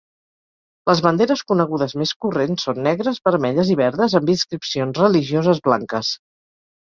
Les 0.91 1.01
banderes 1.07 1.43
conegudes 1.49 1.93
més 2.03 2.13
corrents 2.25 2.65
són 2.69 2.79
negres, 2.87 3.21
vermelles 3.29 3.69
i 3.73 3.77
verdes 3.81 4.15
amb 4.21 4.33
inscripcions 4.37 5.03
religioses 5.03 5.61
blanques. 5.69 6.13